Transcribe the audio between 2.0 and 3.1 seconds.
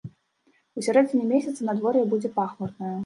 будзе пахмурнае.